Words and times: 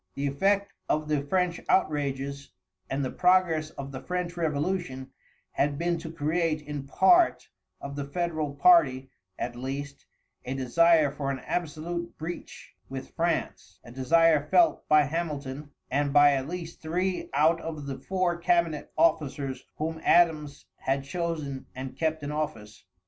The 0.15 0.25
effect 0.25 0.73
of 0.89 1.07
the 1.09 1.21
French 1.21 1.61
outrages, 1.69 2.49
and 2.89 3.05
the 3.05 3.11
progress 3.11 3.69
of 3.69 3.91
the 3.91 4.01
French 4.01 4.35
revolution 4.35 5.11
had 5.51 5.77
been 5.77 5.99
to 5.99 6.11
create 6.11 6.59
in 6.63 6.77
a 6.77 6.81
part 6.81 7.47
of 7.79 7.95
the 7.95 8.05
federal 8.05 8.55
party, 8.55 9.11
at 9.37 9.55
least, 9.55 10.07
a 10.43 10.55
desire 10.55 11.11
for 11.11 11.29
an 11.29 11.37
absolute 11.41 12.17
breach 12.17 12.73
with 12.89 13.11
France 13.13 13.79
a 13.83 13.91
desire 13.91 14.47
felt 14.49 14.87
by 14.87 15.03
Hamilton, 15.03 15.69
and 15.91 16.11
by 16.11 16.31
at 16.31 16.47
least 16.47 16.81
three 16.81 17.29
out 17.35 17.61
of 17.61 17.85
the 17.85 17.99
four 17.99 18.39
cabinet 18.39 18.91
officers 18.97 19.63
whom 19.75 20.01
Adams 20.03 20.65
had 20.77 21.03
chosen 21.03 21.67
and 21.75 21.95
kept 21.95 22.23
in 22.23 22.31
office. 22.31 22.85